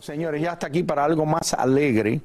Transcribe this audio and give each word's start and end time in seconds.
Bueno, 0.00 0.14
señores, 0.14 0.40
ya 0.40 0.52
está 0.52 0.68
aquí 0.68 0.82
para 0.82 1.04
algo 1.04 1.26
más 1.26 1.52
alegre. 1.52 2.20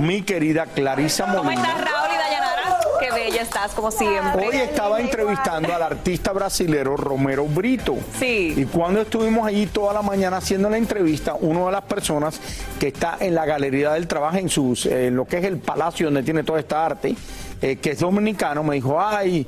Mi 0.00 0.22
querida 0.22 0.66
Clarisa 0.66 1.26
¿Cómo 1.26 1.44
Molina. 1.44 1.62
estás, 1.62 1.84
Raúl 1.84 2.08
y 2.12 2.16
Dayanara? 2.18 2.80
Qué 2.98 3.10
bella 3.12 3.42
estás, 3.42 3.72
como 3.74 3.92
siempre. 3.92 4.48
Hoy 4.48 4.56
estaba 4.56 5.00
entrevistando 5.00 5.72
al 5.72 5.82
artista 5.82 6.32
brasilero 6.32 6.96
Romero 6.96 7.44
Brito. 7.44 7.96
Sí. 8.18 8.54
Y 8.56 8.64
cuando 8.64 9.02
estuvimos 9.02 9.46
allí 9.46 9.66
toda 9.66 9.94
la 9.94 10.02
mañana 10.02 10.38
haciendo 10.38 10.68
la 10.68 10.78
entrevista, 10.78 11.34
una 11.34 11.66
de 11.66 11.72
las 11.72 11.82
personas 11.82 12.40
que 12.80 12.88
está 12.88 13.18
en 13.20 13.36
la 13.36 13.46
Galería 13.46 13.92
del 13.92 14.08
Trabajo, 14.08 14.38
en 14.38 14.48
sus, 14.48 14.86
eh, 14.86 15.12
lo 15.12 15.26
que 15.26 15.38
es 15.38 15.44
el 15.44 15.58
palacio 15.58 16.08
donde 16.08 16.24
tiene 16.24 16.42
toda 16.42 16.58
esta 16.58 16.84
arte, 16.84 17.14
eh, 17.62 17.76
que 17.76 17.92
es 17.92 18.00
dominicano, 18.00 18.64
me 18.64 18.74
dijo, 18.74 19.00
ay, 19.00 19.46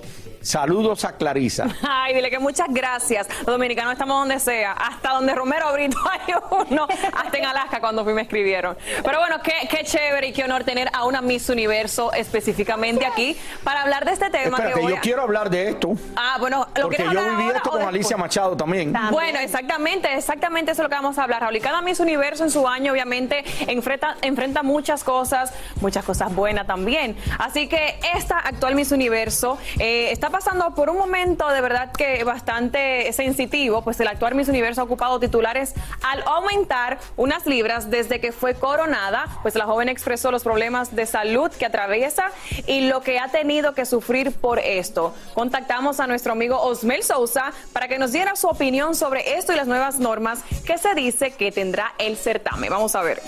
saludos 0.48 1.04
a 1.04 1.12
Clarisa. 1.12 1.66
Ay, 1.86 2.14
dile 2.14 2.30
que 2.30 2.38
muchas 2.38 2.68
gracias. 2.70 3.28
Los 3.40 3.46
dominicanos 3.46 3.92
estamos 3.92 4.18
donde 4.18 4.40
sea, 4.40 4.72
hasta 4.72 5.10
donde 5.10 5.34
Romero 5.34 5.70
Brito 5.74 5.98
hay 6.10 6.34
uno, 6.70 6.88
hasta 7.12 7.36
en 7.36 7.44
Alaska 7.44 7.80
cuando 7.80 8.02
fui 8.02 8.14
me 8.14 8.22
escribieron. 8.22 8.76
Pero 9.04 9.18
bueno, 9.18 9.42
qué, 9.42 9.68
qué 9.68 9.84
chévere 9.84 10.28
y 10.28 10.32
qué 10.32 10.44
honor 10.44 10.64
tener 10.64 10.88
a 10.94 11.04
una 11.04 11.20
Miss 11.20 11.50
Universo 11.50 12.12
específicamente 12.14 13.04
aquí 13.04 13.36
para 13.62 13.82
hablar 13.82 14.06
de 14.06 14.12
este 14.12 14.30
tema 14.30 14.56
Espérate, 14.56 14.74
que 14.74 14.80
voy 14.80 14.92
yo 14.92 14.98
a... 14.98 15.00
quiero 15.00 15.22
hablar 15.22 15.50
de 15.50 15.68
esto, 15.68 15.92
Ah, 16.16 16.36
bueno, 16.40 16.66
lo 16.74 16.82
porque 16.82 17.02
yo 17.02 17.08
hablar 17.08 17.24
viví 17.30 17.42
ahora 17.42 17.56
esto 17.58 17.70
con 17.70 17.78
después? 17.80 17.94
Alicia 17.94 18.16
Machado 18.16 18.56
también. 18.56 18.94
Bueno, 19.10 19.40
exactamente, 19.40 20.14
exactamente 20.14 20.72
eso 20.72 20.82
es 20.82 20.84
lo 20.84 20.88
que 20.88 20.94
vamos 20.94 21.18
a 21.18 21.24
hablar, 21.24 21.42
Raúl. 21.42 21.56
Y 21.56 21.60
cada 21.60 21.82
Miss 21.82 22.00
Universo 22.00 22.44
en 22.44 22.50
su 22.50 22.66
año, 22.66 22.92
obviamente, 22.92 23.44
enfrenta, 23.66 24.16
enfrenta 24.22 24.62
muchas 24.62 25.04
cosas, 25.04 25.52
muchas 25.82 26.04
cosas 26.06 26.34
buenas 26.34 26.66
también. 26.66 27.16
Así 27.38 27.68
que 27.68 27.98
esta 28.14 28.38
actual 28.38 28.74
Miss 28.74 28.92
Universo 28.92 29.58
eh, 29.78 30.10
está 30.10 30.30
pasando 30.30 30.37
por 30.74 30.88
un 30.88 30.96
momento 30.96 31.48
de 31.48 31.60
verdad 31.60 31.90
que 31.92 32.22
bastante 32.22 33.12
sensitivo, 33.12 33.82
pues 33.82 33.98
el 34.00 34.06
actual 34.06 34.34
Miss 34.34 34.48
Universo 34.48 34.80
ha 34.80 34.84
ocupado 34.84 35.18
titulares 35.18 35.74
al 36.02 36.22
aumentar 36.22 36.98
unas 37.16 37.46
libras 37.46 37.90
desde 37.90 38.20
que 38.20 38.30
fue 38.30 38.54
coronada, 38.54 39.26
pues 39.42 39.56
la 39.56 39.64
joven 39.64 39.88
expresó 39.88 40.30
los 40.30 40.44
problemas 40.44 40.94
de 40.94 41.06
salud 41.06 41.50
que 41.50 41.66
atraviesa 41.66 42.30
y 42.66 42.88
lo 42.88 43.00
que 43.00 43.18
ha 43.18 43.28
tenido 43.28 43.74
que 43.74 43.84
sufrir 43.84 44.32
por 44.32 44.58
esto. 44.58 45.14
Contactamos 45.34 45.98
a 45.98 46.06
nuestro 46.06 46.32
amigo 46.32 46.60
Osmel 46.60 47.02
Sousa 47.02 47.52
para 47.72 47.88
que 47.88 47.98
nos 47.98 48.12
diera 48.12 48.36
su 48.36 48.46
opinión 48.46 48.94
sobre 48.94 49.38
esto 49.38 49.52
y 49.52 49.56
las 49.56 49.66
nuevas 49.66 49.98
normas 49.98 50.40
que 50.64 50.78
se 50.78 50.94
dice 50.94 51.32
que 51.32 51.50
tendrá 51.50 51.94
el 51.98 52.16
certamen. 52.16 52.70
Vamos 52.70 52.94
a 52.94 53.02
ver. 53.02 53.20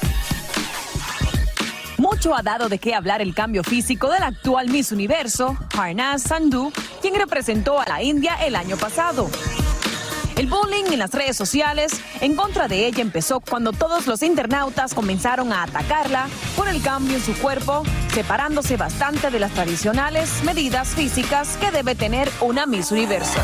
Mucho 2.01 2.35
ha 2.35 2.41
dado 2.41 2.71
de 2.71 2.79
qué 2.79 2.95
hablar 2.95 3.21
el 3.21 3.35
cambio 3.35 3.63
físico 3.63 4.09
del 4.09 4.23
actual 4.23 4.71
Miss 4.71 4.91
Universo, 4.91 5.59
Harnaz 5.77 6.23
Sandhu, 6.23 6.73
quien 7.03 7.15
representó 7.15 7.79
a 7.79 7.85
la 7.85 8.03
India 8.03 8.37
el 8.43 8.57
año 8.57 8.79
pasado. 8.79 9.29
El 10.35 10.47
bullying 10.47 10.93
en 10.93 10.99
las 10.99 11.13
redes 11.13 11.37
sociales 11.37 12.01
en 12.23 12.37
contra 12.37 12.69
de 12.69 12.87
ella 12.87 13.03
empezó 13.03 13.41
cuando 13.41 13.73
todos 13.73 14.07
los 14.07 14.23
internautas 14.23 14.95
comenzaron 14.95 15.53
a 15.53 15.65
atacarla 15.65 16.29
por 16.57 16.69
el 16.69 16.81
cambio 16.81 17.19
en 17.19 17.23
su 17.23 17.35
cuerpo, 17.35 17.83
separándose 18.15 18.79
bastante 18.79 19.31
de 19.31 19.39
las 19.39 19.53
tradicionales 19.53 20.43
medidas 20.43 20.95
físicas 20.95 21.59
que 21.59 21.71
debe 21.71 21.95
tener 21.95 22.31
una 22.41 22.65
Miss 22.65 22.93
Universo. 22.93 23.41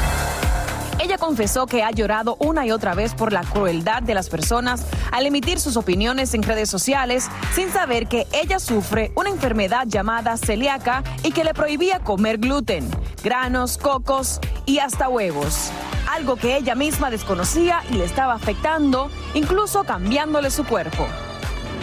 Ella 1.07 1.19
confesó 1.19 1.67
que 1.67 1.85
ha 1.85 1.93
llorado 1.93 2.37
una 2.41 2.67
y 2.67 2.73
otra 2.73 2.97
vez 2.97 3.15
por 3.15 3.33
la 3.33 3.43
crueldad 3.43 4.03
de 4.03 4.13
las 4.13 4.29
personas 4.29 4.85
al 5.13 5.25
emitir 5.25 5.61
sus 5.61 5.77
opiniones 5.77 6.35
en 6.35 6.43
redes 6.43 6.69
sociales 6.69 7.29
sin 7.55 7.71
saber 7.71 8.09
que 8.09 8.27
ella 8.33 8.59
sufre 8.59 9.13
una 9.15 9.31
enfermedad 9.31 9.85
llamada 9.87 10.37
celíaca 10.37 11.05
y 11.23 11.31
que 11.31 11.45
le 11.45 11.55
prohibía 11.55 12.01
comer 12.01 12.39
gluten, 12.39 12.91
granos, 13.23 13.79
cocos 13.79 14.41
y 14.65 14.81
hasta 14.81 15.09
huevos. 15.09 15.71
Algo 16.11 16.35
que 16.35 16.57
ella 16.57 16.75
misma 16.75 17.09
desconocía 17.09 17.83
y 17.89 17.95
le 17.99 18.05
estaba 18.05 18.35
afectando, 18.35 19.09
incluso 19.35 19.85
cambiándole 19.85 20.51
su 20.51 20.65
cuerpo. 20.65 21.07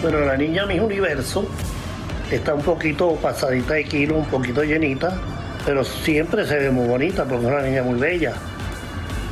Bueno, 0.02 0.20
la 0.20 0.36
niña 0.36 0.66
Miss 0.66 0.82
Universo 0.82 1.46
está 2.30 2.56
un 2.56 2.62
poquito 2.62 3.16
pasadita 3.16 3.76
de 3.76 3.86
kilo, 3.86 4.18
un 4.18 4.26
poquito 4.26 4.66
llenita, 4.66 5.18
pero 5.66 5.86
siempre 5.86 6.46
se 6.46 6.58
ve 6.58 6.72
muy 6.72 6.90
bonita 6.90 7.24
porque 7.24 7.46
es 7.46 7.52
una 7.54 7.62
niña 7.62 7.84
muy 7.84 7.98
bella. 7.98 8.34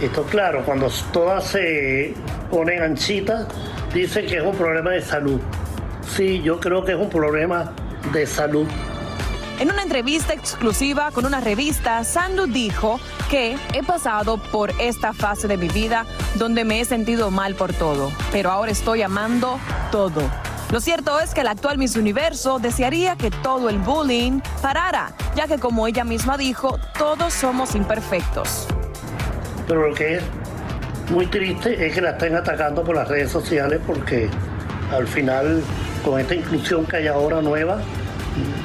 Esto 0.02 0.24
claro, 0.24 0.64
cuando 0.66 0.90
todas 1.14 1.46
se 1.46 2.16
ponen 2.50 2.82
anchitas, 2.82 3.46
dicen 3.94 4.26
que 4.26 4.38
es 4.38 4.44
un 4.44 4.56
problema 4.56 4.90
de 4.90 5.02
salud. 5.02 5.40
Sí, 6.16 6.42
yo 6.42 6.60
creo 6.60 6.84
que 6.84 6.94
es 6.94 6.98
un 6.98 7.10
problema 7.10 7.72
de 8.12 8.26
salud. 8.26 8.66
En 9.60 9.70
una 9.70 9.84
entrevista 9.84 10.34
exclusiva 10.34 11.12
con 11.12 11.28
una 11.28 11.40
revista, 11.40 12.04
Sandu 12.04 12.48
dijo 12.48 13.00
que 13.30 13.56
he 13.76 13.84
pasado 13.84 14.38
por 14.38 14.72
esta 14.80 15.14
fase 15.14 15.48
de 15.48 15.56
mi 15.58 15.68
vida 15.68 16.08
donde 16.34 16.66
me 16.66 16.82
he 16.82 16.86
sentido 16.86 17.30
mal 17.30 17.54
por 17.54 17.72
todo, 17.72 18.12
pero 18.32 18.50
ahora 18.50 18.72
estoy 18.72 19.04
amando 19.04 19.60
todo. 19.92 20.24
Lo 20.72 20.80
cierto 20.80 21.20
es 21.20 21.36
que 21.36 21.42
el 21.42 21.48
actual 21.48 21.78
Miss 21.78 21.96
Universo 21.96 22.58
desearía 22.58 23.18
que 23.18 23.30
todo 23.30 23.70
el 23.70 23.78
bullying 23.78 24.42
parara, 24.64 25.12
ya 25.36 25.48
que 25.48 25.60
como 25.60 25.86
ella 25.86 26.06
misma 26.06 26.38
dijo, 26.38 26.80
todos 26.98 27.32
somos 27.32 27.76
imperfectos. 27.76 28.68
Pero 29.68 29.90
lo 29.90 29.96
que 29.96 30.16
es 30.16 30.24
muy 31.12 31.26
triste 31.28 31.86
es 31.86 31.94
que 31.94 32.02
la 32.02 32.12
estén 32.12 32.36
atacando 32.36 32.84
por 32.84 32.96
las 32.96 33.08
redes 33.08 33.32
sociales 33.32 33.80
porque 33.86 34.30
al 34.92 35.08
final 35.08 35.62
con 36.04 36.20
esta 36.20 36.36
inclusión 36.36 36.86
que 36.86 36.98
hay 36.98 37.08
ahora 37.08 37.42
nueva, 37.42 37.80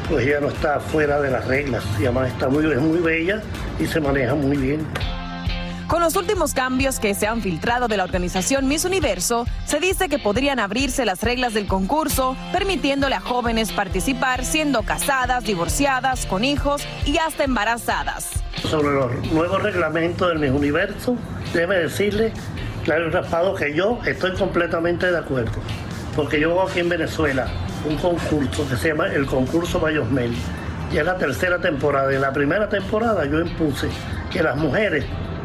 pues 0.08 0.26
ella 0.26 0.40
no 0.40 0.48
está 0.48 0.80
fuera 0.80 1.20
de 1.20 1.30
las 1.30 1.46
reglas 1.46 1.84
y 1.98 2.04
además 2.04 2.28
está 2.28 2.48
muy, 2.48 2.70
es 2.70 2.80
muy 2.80 2.98
bella 2.98 3.42
y 3.78 3.86
se 3.86 4.00
maneja 4.00 4.34
muy 4.34 4.56
bien. 4.56 4.86
Con 5.88 6.02
los 6.02 6.16
últimos 6.16 6.52
cambios 6.52 6.98
que 6.98 7.14
se 7.14 7.28
han 7.28 7.42
filtrado 7.42 7.86
de 7.86 7.96
la 7.96 8.02
organización 8.02 8.66
Miss 8.66 8.84
Universo, 8.84 9.46
se 9.66 9.78
dice 9.78 10.08
que 10.08 10.18
podrían 10.18 10.58
abrirse 10.58 11.04
las 11.04 11.22
reglas 11.22 11.54
del 11.54 11.68
concurso, 11.68 12.36
permitiéndole 12.52 13.14
a 13.14 13.20
jóvenes 13.20 13.70
participar 13.70 14.44
siendo 14.44 14.82
casadas, 14.82 15.44
divorciadas, 15.44 16.26
con 16.26 16.42
hijos 16.42 16.82
y 17.04 17.18
hasta 17.18 17.44
embarazadas. 17.44 18.45
Sobre 18.70 18.94
los 18.94 19.32
nuevos 19.32 19.62
reglamentos 19.62 20.28
del 20.28 20.38
Miss 20.40 20.50
Universo, 20.50 21.16
déjeme 21.54 21.76
decirle, 21.76 22.32
Claro 22.84 23.10
Raspado, 23.10 23.54
que 23.54 23.72
yo 23.74 23.98
estoy 24.04 24.32
completamente 24.32 25.10
de 25.10 25.18
acuerdo. 25.18 25.52
porque 26.16 26.40
yo 26.40 26.50
hago 26.52 26.68
aquí 26.68 26.80
en 26.80 26.88
Venezuela 26.88 27.46
un 27.88 27.96
concurso 27.98 28.66
que 28.68 28.76
se 28.76 28.88
llama 28.88 29.06
el 29.12 29.26
concurso 29.26 29.78
Mayosmel. 29.78 30.32
Ya 30.92 31.00
es 31.00 31.06
la 31.06 31.16
tercera 31.18 31.58
temporada. 31.60 32.12
En 32.12 32.22
la 32.22 32.32
primera 32.32 32.68
temporada 32.68 33.24
yo 33.26 33.40
impuse 33.40 33.88
que 34.32 34.42
las 34.42 34.56
mujeres 34.56 35.04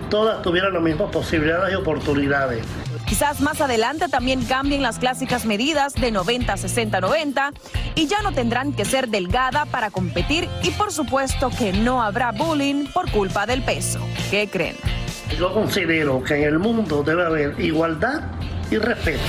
todas 0.09 0.41
tuvieran 0.41 0.73
las 0.73 0.81
mismas 0.81 1.12
posibilidades 1.12 1.73
y 1.73 1.75
oportunidades. 1.75 2.63
Quizás 3.12 3.42
más 3.42 3.60
adelante 3.60 4.08
también 4.08 4.46
cambien 4.46 4.81
las 4.81 4.98
clásicas 4.98 5.46
medidas 5.46 5.94
de 5.96 6.12
90, 6.12 6.56
60, 6.56 7.02
90 7.02 7.52
y 7.94 8.08
ya 8.08 8.22
no 8.22 8.31
tendrán 8.31 8.72
que 8.72 8.86
ser 8.86 9.10
delgada 9.10 9.66
para 9.66 9.92
competir 9.92 10.48
y 10.63 10.69
por 10.69 10.94
supuesto 10.94 11.50
que 11.50 11.74
no 11.74 12.02
habrá 12.02 12.31
bullying 12.31 12.86
por 12.86 13.12
culpa 13.12 13.46
del 13.46 13.63
peso. 13.63 14.00
¿Qué 14.30 14.48
creen? 14.48 14.78
Yo 15.38 15.54
considero 15.54 16.24
que 16.24 16.36
en 16.36 16.44
el 16.44 16.60
mundo 16.60 17.04
debe 17.04 17.25
haber 17.25 17.60
igualdad 17.60 18.22
y 18.72 18.78
respeto. 18.78 19.19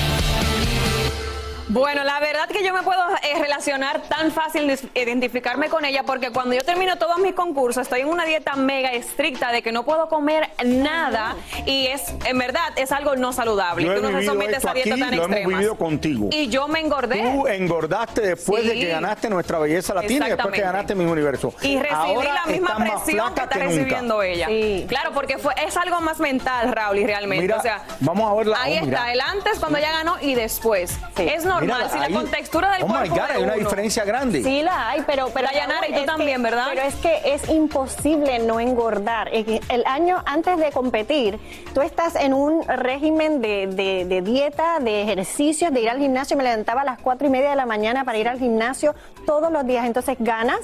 Bueno, 1.72 2.04
la 2.04 2.20
verdad 2.20 2.48
que 2.48 2.62
yo 2.62 2.74
me 2.74 2.82
puedo 2.82 3.00
eh, 3.22 3.38
relacionar 3.40 4.02
tan 4.02 4.30
fácil 4.30 4.66
de 4.66 4.78
identificarme 4.94 5.70
con 5.70 5.86
ella 5.86 6.02
porque 6.02 6.28
cuando 6.30 6.54
yo 6.54 6.62
termino 6.64 6.98
todos 6.98 7.16
mis 7.18 7.32
concursos 7.32 7.84
estoy 7.84 8.02
en 8.02 8.08
una 8.08 8.26
dieta 8.26 8.56
mega 8.56 8.92
estricta 8.92 9.50
de 9.50 9.62
que 9.62 9.72
no 9.72 9.82
puedo 9.82 10.06
comer 10.10 10.50
nada 10.66 11.34
y 11.64 11.86
es 11.86 12.12
en 12.26 12.36
verdad 12.38 12.60
es 12.76 12.92
algo 12.92 13.16
no 13.16 13.32
saludable. 13.32 13.86
Yo 13.86 13.92
he 13.92 13.96
Tú 13.96 14.02
no 14.02 14.08
se 14.08 14.14
vivido 14.16 14.32
sometes 14.34 14.56
esto 14.58 14.68
a 14.68 14.74
dietas 14.74 14.92
aquí, 14.92 15.00
tan 15.00 15.16
lo 15.16 15.24
hemos 15.24 15.48
vivido 15.48 15.76
contigo. 15.76 16.28
Y 16.30 16.48
yo 16.48 16.68
me 16.68 16.80
engordé. 16.80 17.22
Tú 17.22 17.46
engordaste 17.46 18.20
después 18.20 18.66
de 18.66 18.74
que 18.74 18.88
ganaste 18.88 19.30
nuestra 19.30 19.58
belleza 19.58 19.94
latina 19.94 20.26
y 20.26 20.30
después 20.32 20.54
que 20.54 20.60
ganaste 20.60 20.94
mi 20.94 21.06
universo. 21.06 21.54
Y 21.62 21.78
recibí 21.78 21.88
Ahora 21.90 22.34
la 22.34 22.52
misma 22.52 22.76
presión 22.76 23.34
que 23.34 23.40
está 23.40 23.58
que 23.58 23.64
nunca. 23.64 23.76
recibiendo 23.76 24.22
ella. 24.22 24.48
Claro, 24.88 25.12
porque 25.14 25.38
fue, 25.38 25.54
es 25.64 25.74
algo 25.78 26.02
más 26.02 26.20
mental, 26.20 26.70
Raúl, 26.70 26.98
y 26.98 27.06
realmente. 27.06 27.42
Mira, 27.44 27.56
o 27.56 27.62
sea, 27.62 27.82
vamos 28.00 28.30
a 28.30 28.34
ver 28.34 28.46
la- 28.48 28.62
Ahí 28.62 28.78
oh, 28.78 28.84
está, 28.84 29.10
el 29.10 29.22
antes 29.22 29.58
cuando 29.58 29.78
ella 29.78 29.92
ganó 29.92 30.16
y 30.20 30.34
después. 30.34 30.98
Es 31.16 31.46
normal, 31.46 31.61
Mírala, 31.62 31.88
si 31.88 31.98
la 31.98 32.10
contextura 32.10 32.72
del 32.72 32.82
Oh 32.84 32.88
my 32.88 33.08
God, 33.08 33.14
de 33.16 33.20
hay 33.22 33.42
una 33.42 33.52
uno- 33.54 33.64
diferencia 33.64 34.04
grande. 34.04 34.42
Sí 34.42 34.62
la 34.62 34.90
hay, 34.90 35.02
pero... 35.06 35.28
pero 35.32 35.48
Dayanara, 35.48 35.88
y 35.88 35.94
tú 35.94 36.04
también, 36.04 36.36
que- 36.38 36.42
¿verdad? 36.50 36.66
Pero 36.70 36.82
es 36.82 36.94
que 36.96 37.20
es 37.34 37.48
imposible 37.48 38.38
no 38.40 38.60
engordar. 38.60 39.28
El 39.32 39.84
año 39.86 40.22
antes 40.26 40.58
de 40.58 40.70
competir, 40.70 41.38
tú 41.74 41.80
estás 41.80 42.14
en 42.16 42.34
un 42.34 42.62
régimen 42.66 43.40
de, 43.40 43.66
de- 43.66 44.04
de 44.04 44.22
dieta, 44.22 44.78
de 44.80 45.02
ejercicios, 45.02 45.72
de 45.72 45.80
ir 45.80 45.90
al 45.90 45.98
gimnasio. 45.98 46.36
Me 46.36 46.44
levantaba 46.44 46.82
a 46.82 46.84
las 46.84 46.98
cuatro 47.00 47.26
y 47.26 47.30
media 47.30 47.50
de 47.50 47.56
la 47.56 47.66
mañana 47.66 48.04
para 48.04 48.18
ir 48.18 48.28
al 48.28 48.38
gimnasio 48.38 48.94
todos 49.26 49.50
los 49.52 49.66
días. 49.66 49.86
Entonces 49.86 50.16
ganas 50.20 50.60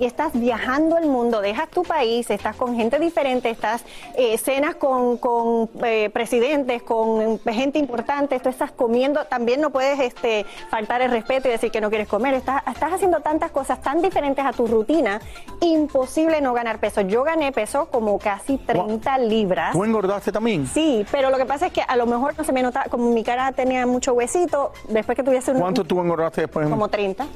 y 0.00 0.04
estás 0.06 0.30
viajando 0.32 0.96
el 0.96 1.06
mundo, 1.06 1.40
dejas 1.40 1.68
tu 1.70 1.82
país, 1.82 2.30
estás 2.30 2.54
con 2.54 2.76
gente 2.76 3.00
diferente, 3.00 3.50
estás 3.50 3.82
eh, 4.14 4.38
cenas 4.38 4.76
con, 4.76 5.16
con, 5.18 5.68
eh, 5.84 6.08
presidentes, 6.12 6.84
con 6.84 7.40
gente 7.40 7.80
importante, 7.80 8.38
tú 8.38 8.48
estás 8.48 8.70
comiendo, 8.70 9.24
también 9.24 9.60
no 9.60 9.70
puedes 9.70 9.98
este, 9.98 10.27
faltar 10.70 11.02
el 11.02 11.10
respeto 11.10 11.48
y 11.48 11.52
decir 11.52 11.70
que 11.70 11.80
no 11.80 11.88
quieres 11.88 12.08
comer, 12.08 12.34
estás, 12.34 12.62
estás 12.66 12.92
haciendo 12.92 13.20
tantas 13.20 13.50
cosas 13.50 13.80
tan 13.80 14.02
diferentes 14.02 14.44
a 14.44 14.52
tu 14.52 14.66
rutina, 14.66 15.20
imposible 15.60 16.40
no 16.40 16.52
ganar 16.52 16.78
peso. 16.78 17.00
Yo 17.02 17.22
gané 17.24 17.52
peso 17.52 17.86
como 17.86 18.18
casi 18.18 18.58
30 18.58 19.18
libras. 19.18 19.72
¿Tú 19.72 19.84
engordaste 19.84 20.32
también? 20.32 20.66
Sí, 20.66 21.04
pero 21.10 21.30
lo 21.30 21.36
que 21.36 21.46
pasa 21.46 21.66
es 21.66 21.72
que 21.72 21.82
a 21.82 21.96
lo 21.96 22.06
mejor 22.06 22.34
no 22.36 22.44
se 22.44 22.52
me 22.52 22.62
nota, 22.62 22.84
como 22.90 23.10
mi 23.10 23.24
cara 23.24 23.52
tenía 23.52 23.86
mucho 23.86 24.12
huesito, 24.12 24.72
después 24.88 25.16
que 25.16 25.22
tuviese 25.22 25.52
un... 25.52 25.60
¿Cuánto 25.60 25.84
tú 25.84 26.00
engordaste 26.00 26.42
después? 26.42 26.68
Como 26.68 26.88
30. 26.88 27.26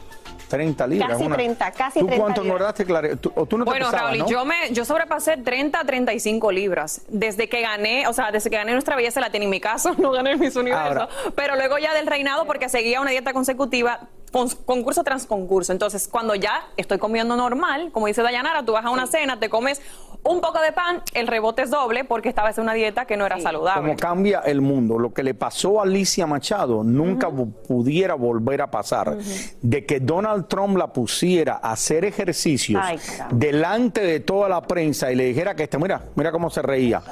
30 0.53 0.87
libras. 0.87 1.11
Casi 1.11 1.25
una- 1.25 1.35
30, 1.37 1.71
casi 1.73 1.99
¿Tú 2.01 2.07
30 2.07 2.23
cuánto 2.23 2.43
libras. 2.43 2.55
engordaste, 2.61 2.85
Clare? 2.85 3.17
¿Tú, 3.17 3.33
o 3.35 3.47
tú 3.47 3.59
no 3.59 3.65
te 3.65 3.71
Bueno, 3.71 3.87
pesabas, 3.87 4.07
Raúl, 4.11 4.19
¿no? 4.19 4.29
yo 4.29 4.45
me, 4.45 4.55
yo 4.73 4.85
sobrepasé 4.85 5.39
30 5.39 5.81
a 5.81 5.85
35 5.85 6.53
libras 6.53 7.03
desde 7.09 7.49
que 7.49 7.61
gané, 7.63 8.07
o 8.07 8.13
sea, 8.13 8.31
desde 8.31 8.51
que 8.51 8.57
gané 8.57 8.73
nuestra 8.73 8.95
belleza 8.97 9.21
latina. 9.21 9.45
En 9.45 9.51
mi 9.51 9.61
caso, 9.61 9.95
no 9.99 10.13
gané 10.13 10.37
Miss 10.37 10.55
Universo, 10.57 10.87
Ahora. 10.87 11.09
pero 11.35 11.57
luego 11.57 11.79
ya 11.79 11.95
del 11.95 12.07
reinado 12.07 12.45
porque 12.47 12.69
seguía 12.69 13.01
una 13.01 13.11
dieta 13.11 13.33
consecutiva. 13.33 14.01
Con- 14.33 14.49
Concurso 14.65 15.05
tras 15.05 15.27
concurso. 15.27 15.73
Entonces, 15.73 16.09
cuando 16.09 16.35
ya 16.35 16.65
estoy 16.77 16.99
comiendo 16.99 17.37
normal, 17.37 17.91
como 17.93 18.07
dice 18.07 18.23
Dayanara, 18.23 18.65
tú 18.65 18.73
vas 18.73 18.85
a 18.85 18.91
una 18.91 19.07
cena, 19.07 19.39
te 19.39 19.49
comes 19.51 19.81
un 20.25 20.41
poco 20.41 20.61
de 20.61 20.71
pan, 20.73 21.03
el 21.15 21.27
rebote 21.27 21.63
es 21.63 21.71
doble 21.71 22.05
porque 22.05 22.29
estabas 22.29 22.57
en 22.57 22.63
una 22.65 22.75
dieta 22.75 23.07
que 23.07 23.17
no 23.17 23.27
era 23.27 23.41
saludable. 23.41 23.83
Como 23.83 23.97
cambia 23.97 24.39
el 24.45 24.61
mundo. 24.61 24.97
Lo 24.99 25.13
que 25.13 25.23
le 25.25 25.35
pasó 25.35 25.81
a 25.81 25.83
Alicia 25.83 26.27
Machado 26.29 26.85
nunca 26.85 27.29
pu- 27.29 27.53
pudiera 27.67 28.15
volver 28.15 28.63
a 28.63 28.71
pasar. 28.71 29.17
De 29.63 29.85
que 29.85 29.99
Donald 29.99 30.47
Trump 30.47 30.77
la 30.77 30.93
pusiera 30.93 31.59
a 31.61 31.73
hacer 31.73 32.05
ejercicios 32.05 32.81
Ay, 32.85 32.99
delante 33.33 34.01
de 34.03 34.21
toda 34.21 34.49
la 34.49 34.61
prensa 34.63 35.11
y 35.11 35.17
le 35.17 35.25
dijera 35.25 35.55
que 35.57 35.65
este, 35.65 35.77
mira, 35.79 36.03
mira 36.15 36.31
cómo 36.31 36.51
se 36.51 36.63
reía. 36.63 37.03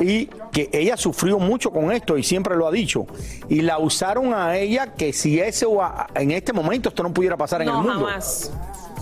Y 0.00 0.26
que 0.52 0.70
ella 0.72 0.96
sufrió 0.96 1.38
mucho 1.38 1.70
con 1.70 1.92
esto 1.92 2.16
y 2.16 2.22
siempre 2.22 2.56
lo 2.56 2.66
ha 2.66 2.70
dicho. 2.72 3.06
Y 3.50 3.60
la 3.60 3.78
usaron 3.78 4.32
a 4.32 4.56
ella 4.56 4.94
que 4.94 5.12
si 5.12 5.38
eso 5.40 5.82
a- 5.82 6.06
en 6.14 6.30
este 6.30 6.52
momento 6.56 6.88
esto 6.88 7.02
no 7.02 7.12
pudiera 7.14 7.36
pasar 7.36 7.62
en 7.62 7.68
no, 7.68 7.80
el 7.80 7.86
mundo. 7.86 8.06
jamás. 8.06 8.50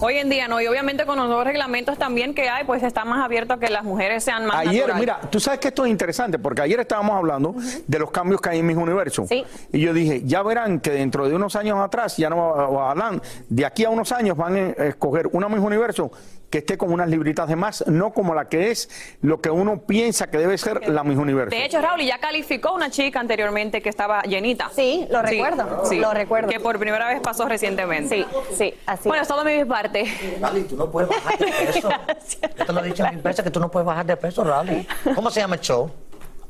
Hoy 0.00 0.16
en 0.16 0.28
día 0.28 0.48
no, 0.48 0.60
y 0.60 0.66
obviamente 0.66 1.06
con 1.06 1.16
los 1.16 1.28
nuevos 1.28 1.44
reglamentos 1.44 1.96
también 1.96 2.34
que 2.34 2.48
hay, 2.48 2.64
pues 2.64 2.82
está 2.82 3.04
más 3.04 3.24
abierto 3.24 3.54
a 3.54 3.60
que 3.60 3.70
las 3.70 3.84
mujeres 3.84 4.24
sean 4.24 4.44
más 4.44 4.56
Ayer, 4.58 4.80
natural. 4.88 5.00
mira, 5.00 5.20
tú 5.30 5.38
sabes 5.38 5.60
que 5.60 5.68
esto 5.68 5.84
es 5.84 5.90
interesante 5.92 6.36
porque 6.38 6.62
ayer 6.62 6.80
estábamos 6.80 7.16
hablando 7.16 7.54
de 7.86 7.98
los 8.00 8.10
cambios 8.10 8.40
que 8.40 8.50
hay 8.50 8.58
en 8.58 8.66
mis 8.66 8.76
universos. 8.76 9.28
Sí. 9.28 9.44
Y 9.72 9.80
yo 9.80 9.94
dije, 9.94 10.22
ya 10.24 10.42
verán 10.42 10.80
que 10.80 10.90
dentro 10.90 11.28
de 11.28 11.34
unos 11.36 11.54
años 11.54 11.78
atrás, 11.78 12.16
ya 12.16 12.28
no 12.28 12.80
hablan, 12.82 13.22
de 13.48 13.64
aquí 13.64 13.84
a 13.84 13.90
unos 13.90 14.10
años 14.10 14.36
van 14.36 14.56
a 14.56 14.84
escoger 14.84 15.28
una 15.32 15.48
mis 15.48 15.60
universo 15.60 16.10
que 16.54 16.58
esté 16.58 16.78
con 16.78 16.92
unas 16.92 17.08
libritas 17.08 17.48
de 17.48 17.56
más, 17.56 17.82
no 17.88 18.12
como 18.12 18.32
la 18.32 18.44
que 18.48 18.70
es 18.70 18.88
lo 19.22 19.40
que 19.40 19.50
uno 19.50 19.80
piensa 19.80 20.28
que 20.28 20.38
debe 20.38 20.56
ser 20.56 20.88
la 20.88 21.02
mis 21.02 21.18
universo. 21.18 21.50
De 21.50 21.64
hecho, 21.64 21.80
Raúl, 21.80 22.02
y 22.02 22.06
ya 22.06 22.18
calificó 22.18 22.72
una 22.74 22.90
chica 22.90 23.18
anteriormente 23.18 23.82
que 23.82 23.88
estaba 23.88 24.22
llenita. 24.22 24.70
Sí, 24.72 25.04
lo 25.10 25.20
recuerdo, 25.20 25.82
lo 25.90 26.14
recuerdo. 26.14 26.48
Que 26.50 26.60
por 26.60 26.78
primera 26.78 27.08
vez 27.08 27.20
pasó 27.20 27.48
recientemente. 27.48 28.18
Sí, 28.18 28.26
sí, 28.56 28.74
así 28.86 29.08
Bueno, 29.08 29.22
es. 29.22 29.28
todo 29.28 29.42
de 29.42 29.58
mi 29.58 29.64
parte. 29.64 30.04
Rally, 30.40 30.62
tú 30.62 30.76
no 30.76 30.88
puedes 30.92 31.10
bajar 31.10 31.38
de 31.38 31.46
peso. 31.46 31.88
Yo 32.58 32.66
te 32.66 32.72
lo 32.72 32.84
he 32.84 32.86
dicho 32.86 33.04
mil 33.10 33.20
veces 33.20 33.44
que 33.44 33.50
tú 33.50 33.58
no 33.58 33.68
puedes 33.68 33.84
bajar 33.86 34.06
de 34.06 34.16
peso, 34.16 34.44
Rally. 34.44 34.86
¿Cómo 35.12 35.32
se 35.32 35.40
llama 35.40 35.56
el 35.56 35.60
show? 35.60 35.90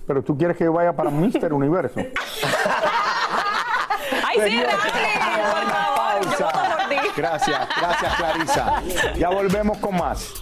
Pero 0.06 0.22
tú 0.22 0.36
quieres 0.36 0.58
que 0.58 0.64
yo 0.64 0.72
vaya 0.74 0.92
para 0.92 1.08
Mister 1.08 1.50
Universo. 1.50 1.98
¡Ay, 4.22 4.36
sí, 4.50 4.62
Raúl! 4.62 4.80
Por 5.50 5.64
favor, 5.70 6.20
yo 6.38 6.44
voto 6.44 6.76
por 6.76 6.88
ti. 6.90 6.96
Gracias, 7.16 7.69
gracias 7.76 8.16
Clarisa. 8.16 8.82
Ya 9.16 9.28
volvemos 9.28 9.78
con 9.78 9.96
más. 9.96 10.34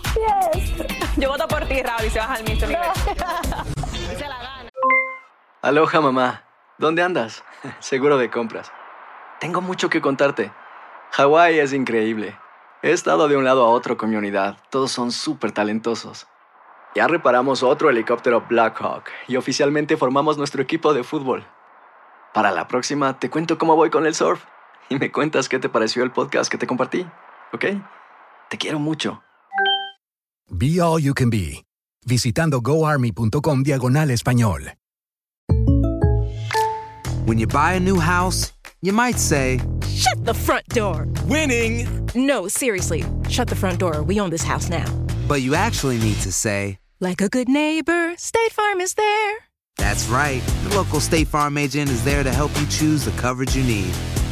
Yo 1.16 1.28
voto 1.28 1.46
por 1.46 1.64
ti, 1.66 1.82
Raúl, 1.82 2.06
y 2.06 2.10
se 2.10 2.18
baja 2.18 2.34
al 2.34 2.46
se 2.46 2.66
la 4.28 4.38
gana. 4.38 4.70
Aloha 5.60 6.00
mamá, 6.00 6.44
¿dónde 6.78 7.02
andas? 7.02 7.44
Seguro 7.78 8.16
de 8.16 8.30
compras. 8.30 8.72
Tengo 9.38 9.60
mucho 9.60 9.90
que 9.90 10.00
contarte. 10.00 10.52
Hawái 11.12 11.58
es 11.58 11.72
increíble. 11.72 12.38
He 12.82 12.92
estado 12.92 13.28
de 13.28 13.36
un 13.36 13.44
lado 13.44 13.64
a 13.64 13.68
otro 13.68 13.96
con 13.96 14.10
mi 14.10 14.16
unidad. 14.16 14.56
Todos 14.70 14.90
son 14.90 15.12
súper 15.12 15.52
talentosos. 15.52 16.26
Ya 16.94 17.06
reparamos 17.06 17.62
otro 17.62 17.90
helicóptero 17.90 18.44
Blackhawk 18.48 19.04
y 19.28 19.36
oficialmente 19.36 19.96
formamos 19.96 20.38
nuestro 20.38 20.62
equipo 20.62 20.94
de 20.94 21.04
fútbol. 21.04 21.46
Para 22.32 22.50
la 22.50 22.66
próxima 22.66 23.18
te 23.18 23.30
cuento 23.30 23.58
cómo 23.58 23.76
voy 23.76 23.90
con 23.90 24.06
el 24.06 24.14
surf 24.14 24.42
y 24.92 24.98
me 24.98 25.10
cuentas 25.10 25.48
qué 25.48 25.58
te 25.58 25.68
pareció 25.70 26.02
el 26.04 26.10
podcast 26.12 26.50
que 26.50 26.58
te 26.58 26.66
compartí, 26.66 27.06
¿ok? 27.54 27.64
Te 28.50 28.58
quiero 28.58 28.78
mucho. 28.78 29.22
Be 30.50 30.80
All 30.80 31.00
You 31.00 31.14
Can 31.14 31.30
Be, 31.30 31.64
visitando 32.06 32.60
goarmy.com 32.60 33.62
diagonal 33.62 34.10
español. 34.10 34.74
When 37.24 37.38
you 37.38 37.46
buy 37.46 37.74
a 37.74 37.80
new 37.80 37.98
house, 37.98 38.52
you 38.82 38.92
might 38.92 39.18
say, 39.18 39.60
Shut 39.88 40.24
the 40.24 40.34
front 40.34 40.66
door. 40.68 41.06
Winning. 41.26 41.86
No, 42.14 42.48
seriously. 42.48 43.04
Shut 43.28 43.48
the 43.48 43.54
front 43.54 43.78
door. 43.78 44.02
We 44.02 44.20
own 44.20 44.30
this 44.30 44.42
house 44.42 44.68
now. 44.68 44.84
but 45.28 45.40
you 45.40 45.54
actually 45.54 45.98
need 45.98 46.16
to 46.22 46.32
say, 46.32 46.78
Like 47.00 47.22
a 47.22 47.28
good 47.30 47.48
neighbor, 47.48 48.14
State 48.18 48.52
Farm 48.52 48.80
is 48.82 48.92
there. 48.94 49.34
That's 49.78 50.06
right. 50.08 50.42
The 50.68 50.76
local 50.76 51.00
State 51.00 51.28
Farm 51.28 51.56
agent 51.56 51.88
is 51.90 52.04
there 52.04 52.22
to 52.22 52.30
help 52.30 52.50
you 52.60 52.66
choose 52.66 53.04
the 53.06 53.12
coverage 53.12 53.56
you 53.56 53.62
need. 53.64 53.94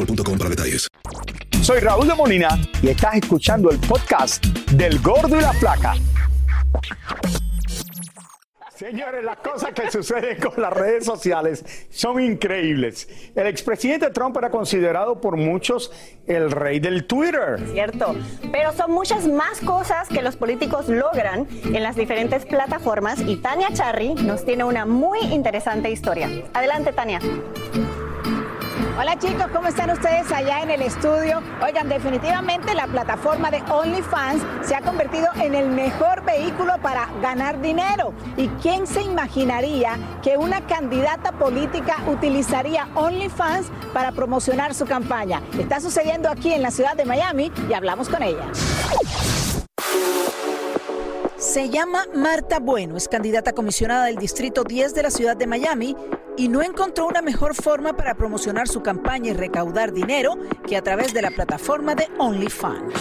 boostmobile.com 0.00 0.38
para 0.38 0.50
detalles. 0.50 0.88
Soy 1.62 1.80
Raúl 1.80 2.08
de 2.08 2.14
Molina 2.14 2.58
y 2.82 2.88
estás 2.88 3.16
escuchando 3.16 3.70
el 3.70 3.78
podcast 3.78 4.44
del 4.72 4.98
Gordo 5.00 5.36
y 5.36 5.40
la 5.40 5.52
Flaca. 5.52 5.94
Señores, 8.74 9.22
las 9.22 9.36
cosas 9.36 9.74
que 9.74 9.90
suceden 9.90 10.40
con 10.40 10.54
las 10.62 10.72
redes 10.72 11.04
sociales 11.04 11.62
son 11.90 12.18
increíbles. 12.18 13.06
El 13.34 13.46
expresidente 13.46 14.08
Trump 14.08 14.34
era 14.38 14.50
considerado 14.50 15.20
por 15.20 15.36
muchos 15.36 15.92
el 16.26 16.50
rey 16.50 16.80
del 16.80 17.06
Twitter. 17.06 17.60
Cierto, 17.72 18.16
pero 18.50 18.72
son 18.72 18.92
muchas 18.92 19.26
más 19.26 19.60
cosas 19.60 20.08
que 20.08 20.22
los 20.22 20.36
políticos 20.36 20.88
logran 20.88 21.46
en 21.64 21.82
las 21.82 21.94
diferentes 21.94 22.46
plataformas 22.46 23.20
y 23.20 23.36
Tania 23.36 23.68
Charry 23.74 24.14
nos 24.14 24.46
tiene 24.46 24.64
una 24.64 24.86
muy 24.86 25.18
interesante 25.24 25.90
historia. 25.90 26.30
Adelante, 26.54 26.94
Tania. 26.94 27.20
Hola 29.00 29.18
chicos, 29.18 29.46
¿cómo 29.50 29.66
están 29.66 29.90
ustedes 29.90 30.30
allá 30.30 30.60
en 30.60 30.70
el 30.72 30.82
estudio? 30.82 31.40
Oigan, 31.64 31.88
definitivamente 31.88 32.74
la 32.74 32.86
plataforma 32.86 33.50
de 33.50 33.62
OnlyFans 33.62 34.42
se 34.60 34.74
ha 34.74 34.82
convertido 34.82 35.26
en 35.36 35.54
el 35.54 35.70
mejor 35.70 36.22
vehículo 36.22 36.74
para 36.82 37.08
ganar 37.22 37.62
dinero. 37.62 38.12
¿Y 38.36 38.48
quién 38.60 38.86
se 38.86 39.00
imaginaría 39.00 39.96
que 40.22 40.36
una 40.36 40.60
candidata 40.66 41.32
política 41.32 41.96
utilizaría 42.08 42.88
OnlyFans 42.94 43.68
para 43.94 44.12
promocionar 44.12 44.74
su 44.74 44.84
campaña? 44.84 45.40
Está 45.58 45.80
sucediendo 45.80 46.28
aquí 46.28 46.52
en 46.52 46.60
la 46.60 46.70
ciudad 46.70 46.94
de 46.94 47.06
Miami 47.06 47.50
y 47.70 47.72
hablamos 47.72 48.10
con 48.10 48.22
ella. 48.22 48.44
Se 51.50 51.68
llama 51.68 52.04
Marta 52.14 52.60
Bueno, 52.60 52.96
es 52.96 53.08
candidata 53.08 53.52
comisionada 53.52 54.04
del 54.04 54.14
Distrito 54.14 54.62
10 54.62 54.94
de 54.94 55.02
la 55.02 55.10
ciudad 55.10 55.36
de 55.36 55.48
Miami 55.48 55.96
y 56.36 56.46
no 56.46 56.62
encontró 56.62 57.08
una 57.08 57.22
mejor 57.22 57.56
forma 57.56 57.92
para 57.92 58.14
promocionar 58.14 58.68
su 58.68 58.82
campaña 58.82 59.30
y 59.30 59.32
recaudar 59.32 59.92
dinero 59.92 60.38
que 60.68 60.76
a 60.76 60.82
través 60.82 61.12
de 61.12 61.22
la 61.22 61.32
plataforma 61.32 61.96
de 61.96 62.06
OnlyFans. 62.20 62.94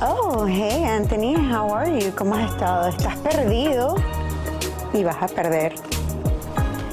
Oh, 0.00 0.46
hey 0.46 0.84
Anthony, 0.84 1.34
how 1.34 1.74
are 1.74 2.00
you? 2.00 2.12
¿Cómo 2.14 2.36
has 2.36 2.52
estado? 2.52 2.88
Estás 2.88 3.16
perdido 3.16 3.96
y 4.92 5.02
vas 5.02 5.20
a 5.20 5.26
perder. 5.26 5.74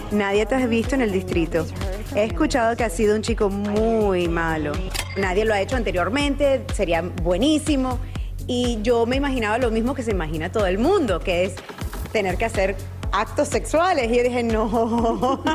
Nadie 0.10 0.48
te 0.48 0.56
has 0.56 0.68
visto 0.68 0.96
en 0.96 1.02
el 1.02 1.12
distrito. 1.12 1.68
He 2.16 2.24
escuchado 2.24 2.76
que 2.76 2.84
has 2.84 2.94
sido 2.94 3.16
un 3.16 3.22
chico 3.22 3.50
muy 3.50 4.28
malo. 4.28 4.72
Nadie 5.18 5.46
lo 5.46 5.54
ha 5.54 5.62
hecho 5.62 5.76
anteriormente, 5.76 6.66
sería 6.74 7.02
buenísimo. 7.02 8.00
Y 8.48 8.80
yo 8.82 9.06
me 9.06 9.16
imaginaba 9.16 9.60
lo 9.60 9.70
mismo 9.70 9.94
que 9.94 10.02
se 10.02 10.12
imagina 10.12 10.52
todo 10.52 10.66
el 10.66 10.80
mundo, 10.80 11.20
que 11.20 11.46
es 11.46 11.54
tener 12.12 12.38
que 12.38 12.46
hacer 12.46 12.76
actos 13.12 13.48
sexuales. 13.48 14.12
Y 14.12 14.18
yo 14.18 14.24
dije, 14.24 14.42
no. 14.42 15.44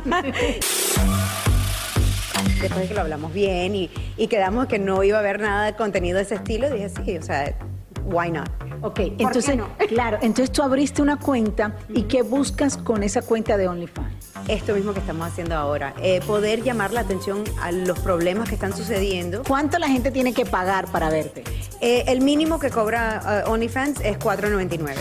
Después 2.61 2.83
de 2.83 2.89
que 2.89 2.95
lo 2.95 3.01
hablamos 3.01 3.33
bien 3.33 3.75
y, 3.75 3.91
y 4.17 4.29
quedamos 4.29 4.67
que 4.67 4.79
no 4.79 5.03
iba 5.03 5.17
a 5.17 5.21
haber 5.21 5.41
nada 5.41 5.67
de 5.67 5.75
contenido 5.75 6.17
de 6.17 6.23
ese 6.23 6.37
estilo, 6.37 6.71
dije, 6.71 6.89
sí, 6.89 7.19
o 7.19 7.23
sea, 7.23 7.53
why 8.05 8.31
not? 8.31 8.49
Ok, 8.81 9.01
entonces, 9.19 9.59
claro, 9.89 10.19
entonces 10.23 10.53
tú 10.53 10.63
abriste 10.63 11.03
una 11.03 11.19
cuenta 11.19 11.77
y 11.89 12.03
¿qué 12.03 12.23
buscas 12.23 12.77
con 12.77 13.03
esa 13.03 13.23
cuenta 13.23 13.57
de 13.57 13.67
OnlyFans? 13.67 14.14
Esto 14.49 14.75
mismo 14.75 14.93
que 14.93 15.01
estamos 15.01 15.27
haciendo 15.27 15.57
ahora, 15.57 15.95
eh, 16.03 16.21
poder 16.27 16.63
llamar 16.63 16.93
la 16.93 17.01
atención 17.01 17.45
a 17.63 17.73
los 17.73 17.99
problemas 18.01 18.47
que 18.49 18.55
están 18.57 18.77
sucediendo. 18.77 19.43
¿Cuánto 19.47 19.79
la 19.79 19.89
gente 19.89 20.11
tiene 20.11 20.35
que 20.35 20.45
pagar 20.45 20.87
para 20.93 21.09
verte? 21.09 21.45
Eh, 21.81 22.05
el 22.09 22.21
mínimo 22.21 22.59
que 22.59 22.71
cobra 22.71 23.45
uh, 23.47 23.51
OnlyFans 23.51 24.01
es 24.01 24.19
4.99. 24.19 24.95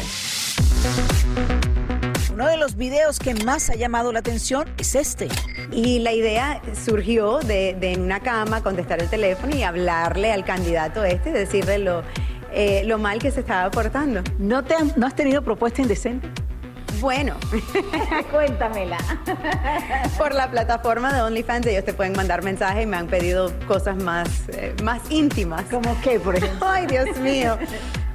Uno 2.33 2.47
de 2.47 2.57
los 2.57 2.77
videos 2.77 3.19
que 3.19 3.35
más 3.43 3.69
ha 3.69 3.75
llamado 3.75 4.11
la 4.13 4.19
atención 4.19 4.65
es 4.77 4.95
este. 4.95 5.27
Y 5.71 5.99
la 5.99 6.13
idea 6.13 6.61
surgió 6.85 7.39
de, 7.39 7.75
de 7.79 7.93
en 7.93 8.01
una 8.01 8.21
cama 8.21 8.63
contestar 8.63 9.01
el 9.01 9.09
teléfono 9.09 9.55
y 9.55 9.63
hablarle 9.63 10.31
al 10.31 10.43
candidato 10.45 11.03
este, 11.03 11.31
decirle 11.31 11.77
lo, 11.79 12.01
eh, 12.51 12.83
lo 12.85 12.97
mal 12.97 13.19
que 13.19 13.29
se 13.29 13.41
estaba 13.41 13.69
portando. 13.69 14.21
¿No, 14.39 14.63
te 14.63 14.73
han- 14.73 14.93
¿No 14.95 15.05
has 15.05 15.15
tenido 15.15 15.43
propuesta 15.43 15.81
indecente? 15.81 16.27
Bueno, 17.03 17.35
cuéntamela. 18.31 18.97
Por 20.17 20.33
la 20.33 20.49
plataforma 20.49 21.11
de 21.11 21.21
OnlyFans 21.21 21.65
ellos 21.65 21.83
te 21.83 21.91
pueden 21.91 22.13
mandar 22.13 22.45
mensajes 22.45 22.83
y 22.83 22.85
me 22.85 22.95
han 22.95 23.07
pedido 23.07 23.51
cosas 23.67 23.97
más, 23.97 24.47
eh, 24.47 24.73
más 24.83 25.01
íntimas. 25.11 25.65
¿Cómo 25.69 25.97
qué, 26.01 26.17
por 26.17 26.37
ejemplo? 26.37 26.65
Ay, 26.65 26.87
Dios 26.87 27.17
mío. 27.17 27.57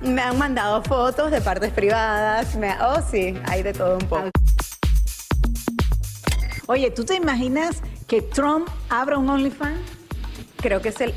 Me 0.01 0.23
han 0.23 0.39
mandado 0.39 0.83
fotos 0.83 1.31
de 1.31 1.43
partes 1.43 1.71
privadas. 1.71 2.57
Me, 2.57 2.75
oh, 2.81 3.03
sí, 3.03 3.39
hay 3.45 3.63
de 3.63 3.75
todo 3.75 3.99
un 3.99 4.09
poco. 4.09 4.31
Oye, 6.67 6.91
¿tú 6.91 7.05
te 7.05 7.17
imaginas 7.17 7.83
que 8.07 8.23
Trump 8.23 8.71
abra 8.89 9.19
un 9.19 9.29
OnlyFans? 9.29 9.98
Creo 10.61 10.81
que 10.83 10.91
se 10.93 11.15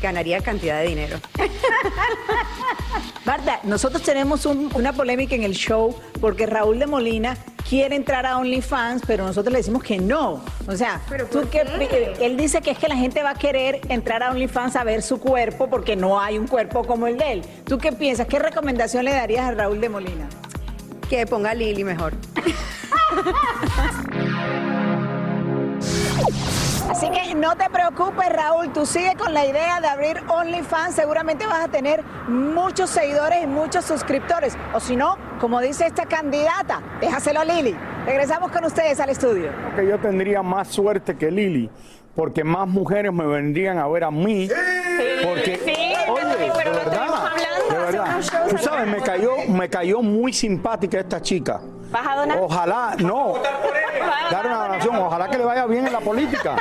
ganaría 0.00 0.40
cantidad 0.40 0.80
de 0.80 0.86
dinero. 0.88 1.18
Marta, 3.24 3.60
nosotros 3.64 4.02
tenemos 4.02 4.46
un- 4.46 4.70
una 4.74 4.92
polémica 4.92 5.34
en 5.34 5.42
el 5.44 5.52
show 5.54 5.98
porque 6.20 6.46
Raúl 6.46 6.78
de 6.78 6.86
Molina 6.86 7.36
quiere 7.68 7.96
entrar 7.96 8.26
a 8.26 8.36
OnlyFans, 8.38 9.02
pero 9.06 9.24
nosotros 9.24 9.50
le 9.52 9.58
decimos 9.58 9.82
que 9.82 9.98
no. 9.98 10.44
O 10.68 10.76
sea, 10.76 11.00
tú 11.32 11.40
qué 11.50 11.64
pi- 11.64 12.22
él 12.24 12.36
dice 12.36 12.60
que 12.60 12.70
es 12.72 12.78
que 12.78 12.86
la 12.88 12.96
gente 12.96 13.22
va 13.22 13.30
a 13.30 13.34
querer 13.34 13.80
entrar 13.88 14.22
a 14.22 14.30
OnlyFans 14.30 14.76
a 14.76 14.84
ver 14.84 15.02
su 15.02 15.18
cuerpo 15.18 15.68
porque 15.68 15.96
no 15.96 16.20
hay 16.20 16.38
un 16.38 16.46
cuerpo 16.46 16.84
como 16.84 17.06
el 17.06 17.16
de 17.16 17.32
él. 17.32 17.42
¿Tú 17.66 17.78
qué 17.78 17.90
piensas? 17.92 18.26
¿Qué 18.28 18.38
recomendación 18.38 19.04
le 19.06 19.12
darías 19.12 19.46
a 19.46 19.52
Raúl 19.52 19.80
de 19.80 19.88
Molina? 19.88 20.28
Que 21.08 21.26
ponga 21.26 21.50
a 21.50 21.54
Lili 21.54 21.82
mejor. 21.84 22.12
Así 26.94 27.10
que 27.10 27.34
no 27.34 27.56
te 27.56 27.68
preocupes, 27.70 28.28
Raúl, 28.28 28.72
tú 28.72 28.86
sigue 28.86 29.16
con 29.16 29.34
la 29.34 29.44
idea 29.44 29.80
de 29.80 29.88
abrir 29.88 30.22
OnlyFans, 30.28 30.94
seguramente 30.94 31.44
vas 31.44 31.64
a 31.64 31.68
tener 31.68 32.04
muchos 32.28 32.88
seguidores 32.88 33.42
y 33.42 33.48
muchos 33.48 33.84
suscriptores. 33.84 34.56
O 34.72 34.78
si 34.78 34.94
no, 34.94 35.18
como 35.40 35.60
dice 35.60 35.86
esta 35.88 36.06
candidata, 36.06 36.80
déjaselo 37.00 37.40
a 37.40 37.44
Lili. 37.44 37.74
Regresamos 38.06 38.52
con 38.52 38.64
ustedes 38.64 39.00
al 39.00 39.10
estudio. 39.10 39.50
que 39.74 39.88
yo 39.88 39.98
tendría 39.98 40.40
más 40.44 40.68
suerte 40.68 41.16
que 41.16 41.32
Lili, 41.32 41.68
porque 42.14 42.44
más 42.44 42.68
mujeres 42.68 43.12
me 43.12 43.26
vendrían 43.26 43.78
a 43.78 43.88
ver 43.88 44.04
a 44.04 44.12
mí. 44.12 44.48
Porque, 45.24 45.60
sí, 45.64 45.94
oye, 46.08 46.52
pero 46.56 46.70
de 46.70 46.78
verdad, 46.78 46.92
estuvimos 46.92 47.18
hablando 47.18 47.70
de 47.70 47.78
verdad. 47.86 48.48
Tú 48.50 48.58
sabes, 48.58 48.86
me 48.86 49.00
cayó, 49.00 49.32
me 49.48 49.68
cayó 49.68 50.00
muy 50.00 50.32
simpática 50.32 51.00
esta 51.00 51.20
chica. 51.20 51.60
¿Vas 51.94 52.06
a 52.08 52.16
donar? 52.16 52.38
Ojalá, 52.40 52.96
no, 52.98 53.34
dar 54.30 54.46
una 54.46 54.56
donación, 54.66 54.96
ojalá 54.96 55.28
que 55.28 55.38
le 55.38 55.44
vaya 55.44 55.64
bien 55.66 55.86
en 55.86 55.92
la 55.92 56.00
política. 56.00 56.56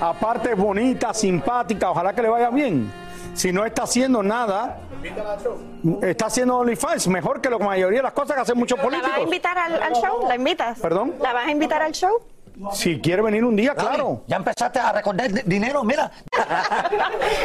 Aparte 0.00 0.50
es 0.50 0.56
bonita, 0.58 1.14
simpática, 1.14 1.90
ojalá 1.90 2.12
que 2.12 2.22
le 2.22 2.28
vaya 2.28 2.50
bien. 2.50 2.92
Si 3.34 3.52
no 3.52 3.64
está 3.64 3.84
haciendo 3.84 4.24
nada, 4.24 4.78
está 6.02 6.26
haciendo 6.26 6.56
OnlyFans, 6.58 7.06
mejor 7.08 7.40
que 7.40 7.48
la 7.48 7.58
mayoría 7.58 8.00
de 8.00 8.02
las 8.04 8.12
cosas 8.12 8.34
que 8.34 8.42
hacen 8.42 8.58
muchos 8.58 8.76
¿La 8.78 8.84
vas 8.84 8.94
a 8.94 8.98
políticos. 8.98 9.22
invitar 9.24 9.56
al, 9.58 9.82
al 9.82 9.92
show? 9.94 10.26
¿La 10.26 10.34
invitas? 10.34 10.80
¿Perdón? 10.80 11.14
¿La 11.22 11.32
vas 11.32 11.46
a 11.46 11.50
invitar 11.52 11.82
al 11.82 11.92
show? 11.92 12.10
Si 12.72 12.98
quiere 13.02 13.20
venir 13.20 13.44
un 13.44 13.54
día, 13.54 13.74
claro. 13.74 14.22
Ya 14.26 14.36
empezaste 14.36 14.78
a 14.80 14.90
recordar 14.90 15.30
di- 15.30 15.42
dinero, 15.44 15.84
mira. 15.84 16.10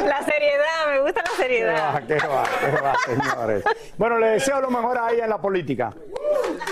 La 0.05 0.23
seriedad, 0.23 0.87
me 0.89 1.01
gusta 1.01 1.21
la 1.21 1.29
¿Qué 1.31 1.35
seriedad. 1.43 1.93
va, 1.95 2.01
qué 2.01 2.15
va, 2.15 2.43
qué 2.61 2.81
va, 2.81 2.95
señores? 3.05 3.63
Bueno, 3.97 4.17
le 4.17 4.27
deseo 4.29 4.61
lo 4.61 4.69
mejor 4.71 4.97
a 4.97 5.11
ella 5.11 5.25
en 5.25 5.29
la 5.29 5.37
política. 5.37 5.93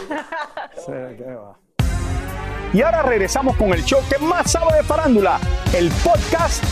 Va. 1.38 1.58
Y 2.74 2.82
ahora 2.82 3.02
regresamos 3.02 3.56
con 3.58 3.74
el 3.74 3.84
show 3.84 4.00
que 4.10 4.24
más 4.24 4.52
sabe 4.52 4.78
de 4.78 4.84
farándula, 4.84 5.40
el 5.74 5.90
podcast 6.04 6.64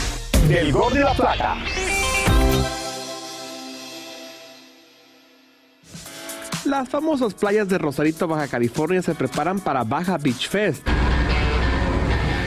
del 0.47 0.71
Gordo 0.71 0.95
y 0.95 1.03
la 1.03 1.13
Plata. 1.13 1.55
Las 6.65 6.89
famosas 6.89 7.33
playas 7.33 7.69
de 7.69 7.77
Rosarito, 7.77 8.27
Baja 8.27 8.47
California 8.47 9.01
se 9.01 9.15
preparan 9.15 9.59
para 9.59 9.83
Baja 9.83 10.17
Beach 10.17 10.49
Fest. 10.49 10.85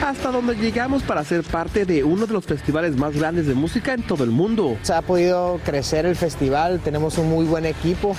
Hasta 0.05 0.31
donde 0.31 0.55
llegamos 0.55 1.03
para 1.03 1.23
ser 1.23 1.43
parte 1.43 1.85
de 1.85 2.03
uno 2.03 2.27
de 2.27 2.33
los 2.33 2.45
festivales 2.45 2.95
más 2.95 3.15
grandes 3.15 3.47
de 3.47 3.53
música 3.53 3.93
en 3.93 4.03
todo 4.03 4.23
el 4.23 4.29
mundo. 4.29 4.77
Se 4.83 4.93
ha 4.93 5.01
podido 5.01 5.59
crecer 5.65 6.05
el 6.05 6.15
festival, 6.15 6.79
tenemos 6.79 7.17
un 7.17 7.29
muy 7.29 7.45
buen 7.45 7.65
equipo 7.65 8.15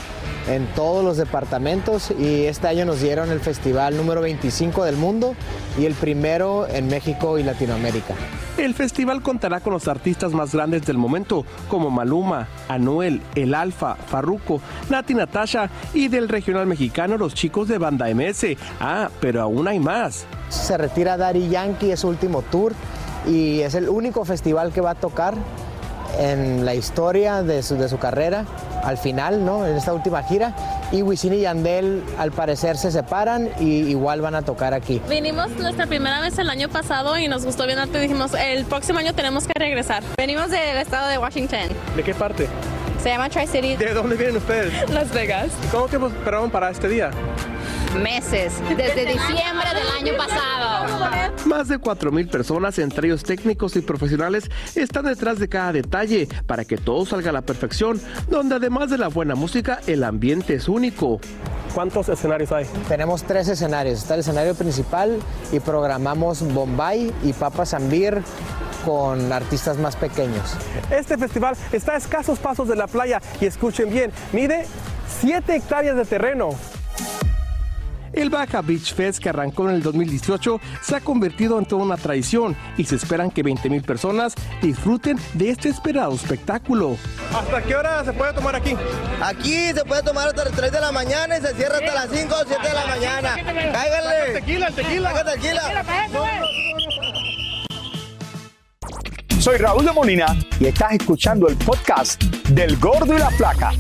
en 0.49 0.67
todos 0.75 1.05
los 1.05 1.17
departamentos 1.17 2.13
y 2.19 2.45
este 2.47 2.69
año 2.69 2.85
nos 2.85 3.01
dieron 3.01 3.31
el 3.31 3.41
festival 3.41 3.97
número 3.97 4.21
25 4.21 4.85
del 4.85 4.97
mundo 4.97 5.35
y 5.79 5.87
el 5.87 5.95
primero 5.95 6.67
en 6.69 6.89
México 6.89 7.39
y 7.39 7.43
Latinoamérica. 7.43 8.15
El 8.59 8.75
festival 8.75 9.23
contará 9.23 9.61
con 9.61 9.73
los 9.73 9.89
artistas 9.89 10.33
más 10.33 10.55
grandes 10.55 10.85
del 10.85 10.99
momento, 10.99 11.47
como 11.69 11.91
Maluma, 11.91 12.49
Anuel, 12.69 13.23
El 13.35 13.55
Alfa, 13.55 13.95
Farruko, 13.95 14.61
Nati 14.91 15.15
Natasha 15.15 15.71
y 15.95 16.09
del 16.09 16.29
regional 16.29 16.67
mexicano 16.67 17.17
los 17.17 17.35
chicos 17.35 17.69
de 17.69 17.79
Banda 17.79 18.13
MS. 18.15 18.57
Ah, 18.79 19.09
pero 19.21 19.41
aún 19.41 19.69
hay 19.69 19.79
más. 19.79 20.27
Se 20.51 20.77
retira 20.77 21.17
Daddy 21.17 21.49
Yankee, 21.49 21.93
es 21.93 22.01
su 22.01 22.09
último 22.09 22.43
tour 22.43 22.75
y 23.27 23.61
es 23.61 23.75
el 23.75 23.89
único 23.89 24.25
festival 24.25 24.73
que 24.73 24.83
va 24.83 24.91
a 24.91 24.95
tocar 24.97 25.35
en 26.19 26.67
la 26.67 26.75
historia 26.75 27.43
de 27.43 27.63
su, 27.63 27.77
de 27.77 27.89
su 27.89 27.99
carrera 27.99 28.45
al 28.83 28.99
final, 28.99 29.45
¿no? 29.45 29.67
En 29.67 29.77
esta 29.77 29.93
última 29.93 30.23
gira. 30.23 30.55
Y 30.93 31.03
Wisin 31.03 31.35
y 31.35 31.41
Yandel 31.41 32.03
al 32.19 32.33
parecer 32.33 32.77
se 32.77 32.91
separan 32.91 33.51
y 33.59 33.89
igual 33.89 34.21
van 34.21 34.35
a 34.35 34.43
tocar 34.43 34.75
aquí. 34.75 35.01
Vinimos 35.09 35.51
nuestra 35.59 35.87
primera 35.87 36.21
vez 36.21 36.39
el 36.39 36.51
año 36.51 36.69
pasado 36.69 37.19
y 37.19 37.29
nos 37.29 37.45
gustó 37.45 37.67
bien 37.67 37.79
harto 37.79 37.99
y 37.99 38.03
dijimos, 38.03 38.33
el 38.35 38.65
próximo 38.65 38.99
año 38.99 39.15
tenemos 39.15 39.47
que 39.47 39.53
regresar. 39.59 40.03
Venimos 40.17 40.51
del 40.51 40.77
estado 40.79 41.09
de 41.09 41.19
Washington. 41.19 41.69
¿De 41.97 42.03
qué 42.03 42.15
parte? 42.15 42.49
Se 43.03 43.09
llama 43.09 43.29
Tri-City. 43.29 43.77
¿De 43.77 43.95
dónde 43.95 44.15
vienen 44.17 44.37
ustedes? 44.37 44.89
Las 44.91 45.13
Vegas. 45.13 45.49
¿Cómo 45.73 45.89
tiempo 45.89 46.07
esperaron 46.07 46.51
para 46.51 46.71
este 46.71 46.89
día? 46.89 47.11
Meses, 47.95 48.55
desde 48.77 49.07
diciembre 49.07 49.69
del 49.75 49.89
año 50.01 50.17
pasado. 50.17 51.33
Más 51.47 51.69
de 51.69 51.79
4.000 51.79 52.31
personas, 52.31 52.79
entre 52.79 53.09
ellos 53.09 53.23
técnicos 53.23 53.77
y 53.77 53.81
profesionales, 53.81 54.51
están 54.75 55.05
detrás 55.05 55.39
de 55.39 55.49
cada 55.49 55.73
detalle 55.73 56.29
para 56.47 56.65
que 56.65 56.77
todo 56.77 57.05
salga 57.05 57.31
a 57.31 57.33
la 57.33 57.43
perfección, 57.43 58.01
donde 58.29 58.55
además 58.55 58.91
de 58.91 58.99
la 58.99 59.09
buena 59.09 59.35
música, 59.35 59.81
el 59.87 60.05
ambiente 60.05 60.55
es 60.55 60.69
único. 60.69 61.21
¿Cuántos 61.75 62.09
escenarios 62.09 62.53
hay? 62.53 62.67
Tenemos 62.89 63.25
tres 63.25 63.49
escenarios. 63.49 63.99
Está 63.99 64.15
el 64.15 64.21
escenario 64.21 64.55
principal 64.55 65.19
y 65.53 65.61
programamos 65.61 66.43
Bombay 66.55 67.13
y 67.23 67.33
Papa 67.33 67.67
Zambir 67.67 68.23
con 68.85 69.33
artistas 69.33 69.79
más 69.79 69.97
pequeños. 69.97 70.57
Este 70.91 71.19
festival 71.19 71.57
está 71.73 71.93
a 71.93 71.97
escasos 71.97 72.39
pasos 72.39 72.69
de 72.69 72.77
la 72.77 72.87
playa 72.87 73.21
y 73.41 73.47
escuchen 73.47 73.91
bien, 73.91 74.11
mide 74.33 74.67
7 75.21 75.55
hectáreas 75.55 75.97
de 75.97 76.05
terreno. 76.05 76.51
El 78.13 78.31
Baja 78.31 78.61
Beach 78.61 78.95
Fest 78.95 79.23
que 79.23 79.29
arrancó 79.29 79.69
en 79.69 79.77
el 79.77 79.83
2018 79.83 80.61
se 80.83 80.97
ha 80.97 81.01
convertido 81.01 81.59
en 81.59 81.65
toda 81.65 81.83
una 81.85 81.97
tradición 81.97 82.57
y 82.77 82.85
se 82.85 82.97
esperan 82.97 83.31
que 83.31 83.43
20 83.43 83.71
mil 83.71 83.83
personas 83.83 84.35
disfruten 84.61 85.19
de 85.35 85.51
este 85.51 85.69
esperado 85.69 86.15
espectáculo. 86.15 86.97
¿Hasta 87.35 87.63
qué 87.63 87.75
hora 87.75 88.05
se 88.05 88.13
puede 88.13 88.33
tomar 88.35 88.57
aquí? 88.57 88.75
Aquí 89.21 89.73
se 89.73 89.85
puede 89.85 90.03
tomar 90.03 90.29
hasta 90.29 90.45
las 90.45 90.53
3 90.53 90.73
de 90.73 90.81
la 90.81 90.93
mañana 90.93 91.39
y 91.39 91.41
se 91.41 91.55
cierra 91.55 91.79
hasta 91.79 91.95
las 91.95 92.11
5 92.11 92.35
o 92.35 92.45
7 92.47 92.69
de 92.69 92.75
la 92.75 92.87
mañana. 92.87 93.37
¡Cáiganle! 93.73 94.33
tequila, 94.35 94.67
el 94.69 94.75
tequila! 94.75 95.25
tequila! 95.25 95.85
Soy 99.39 99.57
Raúl 99.57 99.85
de 99.85 99.93
Molina 99.93 100.27
y 100.61 100.67
estás 100.67 100.93
escuchando 100.93 101.49
el 101.49 101.57
podcast 101.57 102.23
del 102.51 102.77
Gordo 102.77 103.17
y 103.17 103.19
la 103.19 103.31
Flaca. 103.31 103.73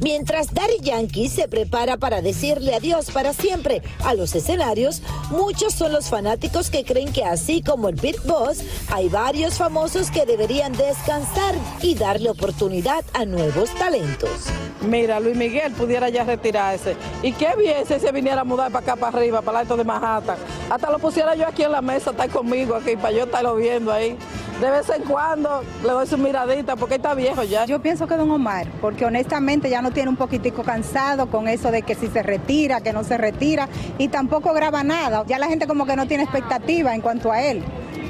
Mientras 0.00 0.54
Daddy 0.54 0.78
Yankee 0.80 1.28
se 1.28 1.48
prepara 1.48 1.96
para 1.96 2.22
decirle 2.22 2.74
adiós 2.74 3.10
para 3.10 3.32
siempre 3.32 3.82
a 4.04 4.14
los 4.14 4.32
escenarios, 4.36 5.02
muchos 5.30 5.74
son 5.74 5.92
los 5.92 6.08
fanáticos 6.08 6.70
que 6.70 6.84
creen 6.84 7.12
que 7.12 7.24
así 7.24 7.62
como 7.62 7.88
el 7.88 7.96
Big 7.96 8.20
Boss, 8.22 8.60
hay 8.92 9.08
varios 9.08 9.58
famosos 9.58 10.12
que 10.12 10.24
deberían 10.24 10.72
descansar 10.72 11.56
y 11.82 11.96
darle 11.96 12.30
oportunidad 12.30 13.04
a 13.12 13.24
nuevos 13.24 13.74
talentos. 13.74 14.46
Mira, 14.82 15.18
Luis 15.18 15.36
Miguel 15.36 15.72
pudiera 15.72 16.08
ya 16.08 16.22
retirarse. 16.22 16.96
Y 17.24 17.32
qué 17.32 17.56
bien 17.58 17.84
si 17.84 17.98
se 17.98 18.12
viniera 18.12 18.42
a 18.42 18.44
mudar 18.44 18.70
para 18.70 18.84
acá, 18.84 18.96
para 18.96 19.18
arriba, 19.18 19.42
para 19.42 19.58
el 19.58 19.62
alto 19.62 19.76
de 19.76 19.82
Manhattan. 19.82 20.38
Hasta 20.70 20.90
lo 20.90 21.00
pusiera 21.00 21.34
yo 21.34 21.48
aquí 21.48 21.64
en 21.64 21.72
la 21.72 21.82
mesa, 21.82 22.12
está 22.12 22.28
conmigo 22.28 22.76
aquí, 22.76 22.94
para 22.96 23.10
yo 23.10 23.24
estarlo 23.24 23.56
viendo 23.56 23.92
ahí. 23.92 24.16
De 24.60 24.68
vez 24.72 24.90
en 24.90 25.04
cuando 25.04 25.62
le 25.84 25.88
doy 25.88 26.04
su 26.08 26.18
miradita 26.18 26.74
porque 26.74 26.96
está 26.96 27.14
viejo 27.14 27.44
ya. 27.44 27.64
Yo 27.64 27.80
pienso 27.80 28.08
que 28.08 28.16
don 28.16 28.28
Omar, 28.28 28.66
porque 28.80 29.04
honestamente 29.04 29.70
ya 29.70 29.82
no 29.82 29.92
tiene 29.92 30.08
un 30.08 30.16
poquitico 30.16 30.64
cansado 30.64 31.30
con 31.30 31.46
eso 31.46 31.70
de 31.70 31.82
que 31.82 31.94
si 31.94 32.08
se 32.08 32.24
retira, 32.24 32.80
que 32.80 32.92
no 32.92 33.04
se 33.04 33.16
retira, 33.18 33.68
y 33.98 34.08
tampoco 34.08 34.52
graba 34.52 34.82
nada. 34.82 35.22
Ya 35.28 35.38
la 35.38 35.46
gente 35.46 35.68
como 35.68 35.86
que 35.86 35.94
no 35.94 36.08
tiene 36.08 36.24
expectativa 36.24 36.92
en 36.92 37.02
cuanto 37.02 37.30
a 37.30 37.40
él. 37.40 37.62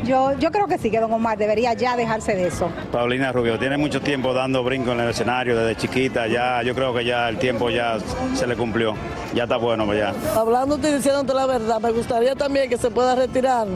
Yo, 0.08 0.32
yo 0.38 0.50
creo 0.50 0.66
que 0.66 0.78
sí, 0.78 0.90
que 0.90 1.00
don 1.00 1.12
Omar 1.12 1.36
debería 1.36 1.74
ya 1.74 1.94
dejarse 1.94 2.34
de 2.34 2.46
eso. 2.46 2.70
Paulina 2.90 3.30
Rubio 3.30 3.58
tiene 3.58 3.76
mucho 3.76 4.00
tiempo 4.00 4.32
dando 4.32 4.64
brinco 4.64 4.92
en 4.92 5.00
el 5.00 5.10
escenario 5.10 5.54
desde 5.54 5.76
chiquita, 5.78 6.26
ya 6.26 6.62
yo 6.62 6.74
creo 6.74 6.94
que 6.94 7.04
ya 7.04 7.28
el 7.28 7.36
tiempo 7.36 7.68
ya 7.68 7.98
se 8.34 8.46
le 8.46 8.56
cumplió, 8.56 8.94
ya 9.34 9.42
está 9.42 9.58
bueno 9.58 9.84
pues 9.84 9.98
ya. 9.98 10.14
Hablándote 10.34 10.88
y 10.88 10.94
diciéndote 10.94 11.34
la 11.34 11.44
verdad, 11.44 11.78
me 11.80 11.90
gustaría 11.92 12.34
también 12.34 12.70
que 12.70 12.78
se 12.78 12.90
pueda 12.90 13.14
retirar 13.14 13.66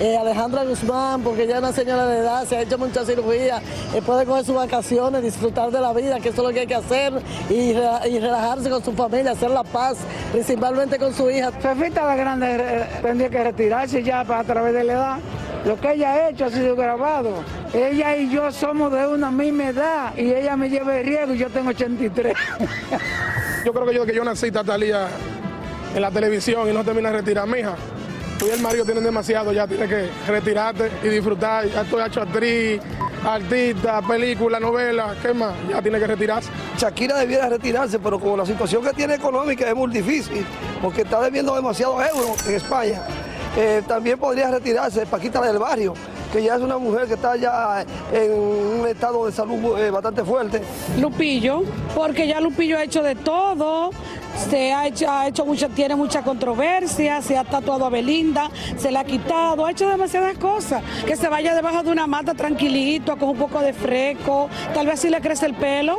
eh, 0.00 0.16
Alejandra 0.16 0.62
Guzmán, 0.62 1.22
porque 1.22 1.48
ya 1.48 1.54
es 1.54 1.58
una 1.60 1.72
señora 1.72 2.06
de 2.06 2.18
edad, 2.18 2.44
se 2.44 2.56
ha 2.56 2.60
hecho 2.62 2.78
mucha 2.78 3.04
cirugía, 3.04 3.60
eh, 3.92 4.00
puede 4.00 4.24
coger 4.26 4.44
sus 4.44 4.54
vacaciones, 4.54 5.22
disfrutar 5.24 5.72
de 5.72 5.80
la 5.80 5.92
vida, 5.92 6.20
que 6.20 6.28
eso 6.28 6.42
es 6.42 6.48
lo 6.48 6.54
que 6.54 6.60
hay 6.60 6.66
que 6.68 6.76
hacer, 6.76 7.14
y, 7.50 7.72
re- 7.72 8.08
y 8.10 8.20
relajarse 8.20 8.70
con 8.70 8.84
su 8.84 8.92
familia, 8.92 9.32
hacer 9.32 9.50
la 9.50 9.64
paz, 9.64 9.96
principalmente 10.30 10.98
con 10.98 11.12
su 11.12 11.28
hija. 11.28 11.50
Fefita 11.50 12.04
la 12.06 12.14
Grande 12.14 12.46
eh, 12.60 12.84
tendría 13.02 13.28
que 13.28 13.42
retirarse 13.42 14.04
ya 14.04 14.22
para 14.22 14.40
a 14.40 14.44
través 14.44 14.72
de 14.72 14.84
la 14.84 14.92
edad. 14.92 15.16
Lo 15.64 15.78
que 15.78 15.92
ella 15.92 16.12
ha 16.12 16.30
hecho 16.30 16.46
ha 16.46 16.50
sido 16.50 16.74
grabado. 16.74 17.44
Ella 17.72 18.16
y 18.16 18.30
yo 18.30 18.50
somos 18.50 18.90
de 18.92 19.06
una 19.06 19.30
misma 19.30 19.68
edad 19.68 20.16
y 20.16 20.32
ella 20.32 20.56
me 20.56 20.70
lleva 20.70 20.98
el 20.98 21.06
riego 21.06 21.34
y 21.34 21.38
yo 21.38 21.48
tengo 21.50 21.70
83. 21.70 22.34
Yo 23.64 23.74
creo 23.74 23.84
que 23.84 23.94
yo 23.94 24.06
que 24.06 24.14
yo 24.14 24.24
nací 24.24 24.50
Talía 24.50 25.06
en 25.94 26.00
la 26.00 26.10
televisión 26.10 26.66
y 26.70 26.72
no 26.72 26.82
termina 26.82 27.10
de 27.10 27.18
retirar, 27.18 27.46
mija. 27.46 27.74
Tú 28.38 28.46
y 28.46 28.50
el 28.52 28.60
marido 28.60 28.86
tienen 28.86 29.04
demasiado, 29.04 29.52
ya 29.52 29.66
tienes 29.66 29.86
que 29.86 30.08
retirarte 30.26 30.90
y 31.02 31.08
disfrutar. 31.08 31.68
Ya 31.68 31.82
estoy 31.82 32.02
hecho 32.02 32.22
actriz, 32.22 32.80
artista, 33.22 34.00
película, 34.00 34.58
novela, 34.58 35.14
¿qué 35.20 35.34
más? 35.34 35.52
Ya 35.68 35.82
tiene 35.82 35.98
que 35.98 36.06
retirarse. 36.06 36.48
Shakira 36.78 37.18
debiera 37.18 37.50
retirarse, 37.50 37.98
pero 37.98 38.18
como 38.18 38.38
la 38.38 38.46
situación 38.46 38.82
que 38.82 38.94
tiene 38.94 39.16
económica 39.16 39.68
es 39.68 39.74
muy 39.74 39.90
difícil, 39.90 40.46
porque 40.80 41.02
está 41.02 41.20
debiendo 41.20 41.54
demasiados 41.54 42.02
euros 42.14 42.46
en 42.46 42.54
España. 42.54 43.02
Eh, 43.56 43.82
también 43.86 44.18
podría 44.18 44.50
retirarse 44.50 45.06
Paquita 45.06 45.40
del 45.40 45.58
Barrio, 45.58 45.94
que 46.32 46.42
ya 46.42 46.54
es 46.54 46.60
una 46.60 46.78
mujer 46.78 47.06
que 47.08 47.14
está 47.14 47.34
ya 47.36 47.84
en 48.12 48.32
un 48.32 48.86
estado 48.86 49.26
de 49.26 49.32
salud 49.32 49.76
eh, 49.78 49.90
bastante 49.90 50.22
fuerte. 50.22 50.62
Lupillo, 51.00 51.62
porque 51.94 52.28
ya 52.28 52.40
Lupillo 52.40 52.78
ha 52.78 52.84
hecho 52.84 53.02
de 53.02 53.16
todo, 53.16 53.90
se 54.48 54.72
ha 54.72 54.86
hecho, 54.86 55.10
ha 55.10 55.26
hecho 55.26 55.44
mucha, 55.44 55.68
tiene 55.68 55.96
mucha 55.96 56.22
controversia, 56.22 57.20
se 57.22 57.36
ha 57.36 57.42
tatuado 57.42 57.86
a 57.86 57.90
Belinda, 57.90 58.50
se 58.78 58.92
la 58.92 59.00
ha 59.00 59.04
quitado, 59.04 59.66
ha 59.66 59.72
hecho 59.72 59.88
demasiadas 59.88 60.38
cosas. 60.38 60.82
Que 61.04 61.16
se 61.16 61.28
vaya 61.28 61.52
debajo 61.54 61.82
de 61.82 61.90
una 61.90 62.06
mata 62.06 62.34
tranquilito, 62.34 63.16
con 63.16 63.30
un 63.30 63.36
poco 63.36 63.60
de 63.60 63.72
fresco, 63.72 64.48
tal 64.72 64.86
vez 64.86 65.00
si 65.00 65.10
le 65.10 65.20
crece 65.20 65.46
el 65.46 65.54
pelo. 65.54 65.98